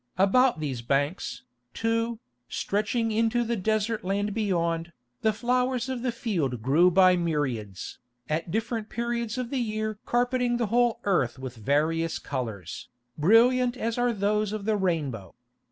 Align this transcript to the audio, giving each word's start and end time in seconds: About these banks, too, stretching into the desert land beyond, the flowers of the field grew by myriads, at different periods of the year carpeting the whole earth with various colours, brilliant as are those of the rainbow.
About 0.17 0.59
these 0.59 0.81
banks, 0.81 1.43
too, 1.75 2.17
stretching 2.49 3.11
into 3.11 3.43
the 3.43 3.55
desert 3.55 4.03
land 4.03 4.33
beyond, 4.33 4.93
the 5.21 5.31
flowers 5.31 5.89
of 5.89 6.01
the 6.01 6.11
field 6.11 6.63
grew 6.63 6.89
by 6.89 7.15
myriads, 7.15 7.99
at 8.27 8.49
different 8.49 8.89
periods 8.89 9.37
of 9.37 9.51
the 9.51 9.59
year 9.61 9.99
carpeting 10.07 10.57
the 10.57 10.65
whole 10.73 11.01
earth 11.03 11.37
with 11.37 11.55
various 11.55 12.17
colours, 12.17 12.89
brilliant 13.15 13.77
as 13.77 13.95
are 13.99 14.11
those 14.11 14.51
of 14.51 14.65
the 14.65 14.75
rainbow. 14.75 15.35